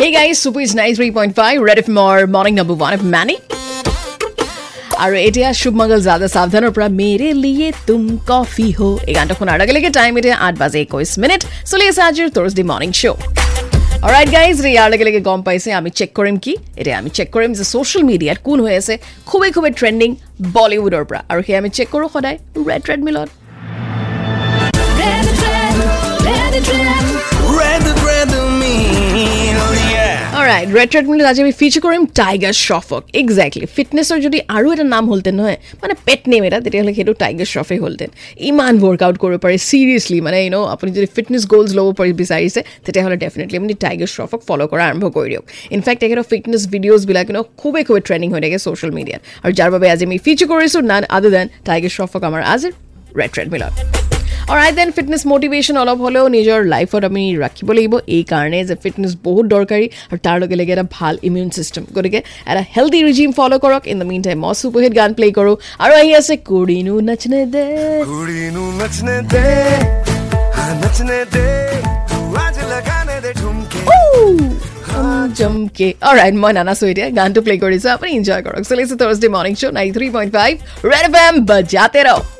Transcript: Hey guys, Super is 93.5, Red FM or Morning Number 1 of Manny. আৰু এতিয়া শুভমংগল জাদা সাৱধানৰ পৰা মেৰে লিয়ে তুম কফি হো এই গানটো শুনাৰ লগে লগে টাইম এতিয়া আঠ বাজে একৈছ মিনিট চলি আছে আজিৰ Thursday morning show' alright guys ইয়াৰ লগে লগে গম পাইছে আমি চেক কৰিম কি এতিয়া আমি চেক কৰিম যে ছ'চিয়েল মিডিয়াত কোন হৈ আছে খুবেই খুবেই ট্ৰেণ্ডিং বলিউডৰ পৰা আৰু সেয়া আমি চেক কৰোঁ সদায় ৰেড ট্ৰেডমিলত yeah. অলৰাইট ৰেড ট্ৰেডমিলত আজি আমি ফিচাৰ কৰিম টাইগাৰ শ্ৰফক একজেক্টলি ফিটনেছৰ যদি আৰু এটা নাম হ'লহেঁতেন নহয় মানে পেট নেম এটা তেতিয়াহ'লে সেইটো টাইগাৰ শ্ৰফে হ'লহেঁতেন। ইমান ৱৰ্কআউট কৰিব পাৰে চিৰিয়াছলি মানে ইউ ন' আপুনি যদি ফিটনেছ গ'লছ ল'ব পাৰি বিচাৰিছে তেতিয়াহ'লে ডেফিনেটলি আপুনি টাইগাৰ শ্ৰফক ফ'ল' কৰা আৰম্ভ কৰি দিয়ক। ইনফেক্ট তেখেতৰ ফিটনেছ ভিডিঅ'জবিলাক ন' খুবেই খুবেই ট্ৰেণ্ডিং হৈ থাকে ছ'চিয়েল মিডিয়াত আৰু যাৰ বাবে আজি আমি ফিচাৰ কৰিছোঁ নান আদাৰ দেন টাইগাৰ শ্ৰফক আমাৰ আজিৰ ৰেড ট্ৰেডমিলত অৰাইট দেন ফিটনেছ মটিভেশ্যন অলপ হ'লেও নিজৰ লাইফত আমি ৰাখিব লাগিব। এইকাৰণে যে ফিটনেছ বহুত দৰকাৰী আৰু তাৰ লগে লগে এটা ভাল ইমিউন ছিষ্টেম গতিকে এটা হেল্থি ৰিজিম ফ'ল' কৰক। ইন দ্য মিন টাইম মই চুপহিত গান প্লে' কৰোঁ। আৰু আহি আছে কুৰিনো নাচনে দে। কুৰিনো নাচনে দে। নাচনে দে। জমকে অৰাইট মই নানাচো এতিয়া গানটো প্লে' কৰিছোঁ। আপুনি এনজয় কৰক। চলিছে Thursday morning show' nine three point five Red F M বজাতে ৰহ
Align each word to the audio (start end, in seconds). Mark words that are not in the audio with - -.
Hey 0.00 0.12
guys, 0.12 0.38
Super 0.38 0.60
is 0.60 0.74
93.5, 0.74 1.60
Red 1.60 1.78
FM 1.78 1.98
or 2.00 2.26
Morning 2.26 2.54
Number 2.54 2.74
1 2.74 2.94
of 2.94 3.02
Manny. 3.06 3.34
আৰু 5.04 5.16
এতিয়া 5.18 5.48
শুভমংগল 5.60 6.00
জাদা 6.06 6.28
সাৱধানৰ 6.36 6.72
পৰা 6.76 6.88
মেৰে 7.00 7.28
লিয়ে 7.44 7.68
তুম 7.88 8.02
কফি 8.30 8.68
হো 8.78 8.88
এই 9.08 9.14
গানটো 9.18 9.34
শুনাৰ 9.40 9.56
লগে 9.62 9.72
লগে 9.76 9.90
টাইম 9.98 10.12
এতিয়া 10.20 10.36
আঠ 10.46 10.54
বাজে 10.62 10.78
একৈছ 10.84 11.10
মিনিট 11.22 11.40
চলি 11.70 11.84
আছে 11.90 12.02
আজিৰ 12.08 12.26
Thursday 12.36 12.62
morning 12.70 12.90
show' 13.00 13.18
alright 14.04 14.28
guys 14.36 14.56
ইয়াৰ 14.74 14.88
লগে 14.92 15.04
লগে 15.08 15.20
গম 15.28 15.40
পাইছে 15.48 15.68
আমি 15.80 15.90
চেক 15.98 16.10
কৰিম 16.18 16.36
কি 16.44 16.52
এতিয়া 16.80 16.96
আমি 17.00 17.10
চেক 17.18 17.28
কৰিম 17.34 17.50
যে 17.58 17.64
ছ'চিয়েল 17.72 18.02
মিডিয়াত 18.10 18.38
কোন 18.46 18.58
হৈ 18.64 18.74
আছে 18.80 18.94
খুবেই 19.30 19.50
খুবেই 19.56 19.72
ট্ৰেণ্ডিং 19.80 20.10
বলিউডৰ 20.56 21.04
পৰা 21.08 21.20
আৰু 21.30 21.40
সেয়া 21.46 21.58
আমি 21.62 21.70
চেক 21.76 21.88
কৰোঁ 21.94 22.08
সদায় 22.14 22.36
ৰেড 22.68 22.82
ট্ৰেডমিলত 22.86 23.28
yeah. 30.50 30.60
অলৰাইট 30.60 30.70
ৰেড 30.78 30.88
ট্ৰেডমিলত 30.92 31.26
আজি 31.32 31.40
আমি 31.44 31.52
ফিচাৰ 31.60 31.82
কৰিম 31.86 32.02
টাইগাৰ 32.20 32.54
শ্ৰফক 32.66 33.02
একজেক্টলি 33.20 33.66
ফিটনেছৰ 33.76 34.18
যদি 34.26 34.38
আৰু 34.56 34.66
এটা 34.74 34.84
নাম 34.94 35.04
হ'লহেঁতেন 35.10 35.34
নহয় 35.40 35.58
মানে 35.82 35.94
পেট 36.06 36.22
নেম 36.30 36.42
এটা 36.48 36.58
তেতিয়াহ'লে 36.64 36.92
সেইটো 36.98 37.12
টাইগাৰ 37.22 37.46
শ্ৰফে 37.52 37.76
হ'লহেঁতেন। 37.82 38.10
ইমান 38.50 38.72
ৱৰ্কআউট 38.84 39.16
কৰিব 39.22 39.38
পাৰে 39.44 39.56
চিৰিয়াছলি 39.70 40.18
মানে 40.26 40.38
ইউ 40.44 40.50
ন' 40.54 40.66
আপুনি 40.74 40.90
যদি 40.96 41.08
ফিটনেছ 41.16 41.42
গ'লছ 41.52 41.70
ল'ব 41.78 41.88
পাৰি 41.98 42.12
বিচাৰিছে 42.22 42.60
তেতিয়াহ'লে 42.84 43.16
ডেফিনেটলি 43.24 43.56
আপুনি 43.60 43.74
টাইগাৰ 43.84 44.08
শ্ৰফক 44.14 44.40
ফ'ল' 44.48 44.66
কৰা 44.72 44.82
আৰম্ভ 44.90 45.04
কৰি 45.16 45.28
দিয়ক। 45.32 45.44
ইনফেক্ট 45.76 45.98
তেখেতৰ 46.02 46.26
ফিটনেছ 46.32 46.62
ভিডিঅ'জবিলাক 46.74 47.26
ন' 47.34 47.44
খুবেই 47.60 47.82
খুবেই 47.88 48.02
ট্ৰেণ্ডিং 48.08 48.28
হৈ 48.34 48.40
থাকে 48.44 48.58
ছ'চিয়েল 48.64 48.92
মিডিয়াত 48.98 49.20
আৰু 49.44 49.52
যাৰ 49.58 49.70
বাবে 49.74 49.86
আজি 49.94 50.04
আমি 50.08 50.18
ফিচাৰ 50.26 50.46
কৰিছোঁ 50.52 50.80
নান 50.90 51.02
আদাৰ 51.16 51.30
দেন 51.36 51.46
টাইগাৰ 51.68 51.90
শ্ৰফক 51.96 52.22
আমাৰ 52.28 52.42
আজিৰ 52.54 52.72
ৰেড 53.18 53.30
ট্ৰেডমিলত 53.36 53.74
অৰাইট 54.52 54.74
দেন 54.78 54.90
ফিটনেছ 54.96 55.22
মটিভেশ্যন 55.32 55.76
অলপ 55.82 55.98
হ'লেও 56.04 56.26
নিজৰ 56.36 56.58
লাইফত 56.74 57.02
আমি 57.10 57.24
ৰাখিব 57.44 57.68
লাগিব। 57.76 57.94
এইকাৰণে 58.16 58.58
যে 58.68 58.74
ফিটনেছ 58.82 59.12
বহুত 59.26 59.44
দৰকাৰী 59.54 59.86
আৰু 60.10 60.18
তাৰ 60.26 60.36
লগে 60.42 60.56
লগে 60.60 60.72
এটা 60.76 60.86
ভাল 60.96 61.14
ইমিউন 61.28 61.48
ছিষ্টেম 61.56 61.82
গতিকে 61.96 62.20
এটা 62.50 62.62
হেল্থি 62.74 63.00
ৰিজিম 63.08 63.30
ফ'ল' 63.38 63.58
কৰক। 63.64 63.82
ইন 63.92 63.96
দ্য 64.00 64.06
মিন 64.10 64.20
টাইম 64.26 64.38
মই 64.44 64.54
চুপহিত 64.60 64.92
গান 65.00 65.10
প্লে' 65.18 65.32
কৰোঁ। 65.38 65.54
আৰু 65.84 65.92
আহি 66.00 66.10
আছে 66.20 66.34
কুৰিনো 66.48 66.94
নাচনে 67.08 67.40
দে। 67.54 67.64
কুৰিনো 68.10 68.64
নাচনে 68.80 69.16
দে। 69.32 69.46
নাচনে 70.82 71.20
দে। 71.34 71.46
জমকে 75.38 75.88
অৰাইট 76.10 76.34
মই 76.42 76.52
নানাচো 76.58 76.84
এতিয়া 76.92 77.08
গানটো 77.18 77.40
প্লে' 77.46 77.58
কৰিছোঁ। 77.64 77.90
আপুনি 77.96 78.10
এনজয় 78.18 78.42
কৰক। 78.46 78.62
চলিছে 78.70 78.94
Thursday 79.00 79.28
morning 79.34 79.54
show' 79.60 79.74
nine 79.78 79.88
three 79.96 80.06
point 80.16 80.30
five 80.36 80.52
Red 80.92 81.04
F 81.08 81.14
M 81.26 81.34
বজাতে 81.50 82.00
ৰহ 82.08 82.39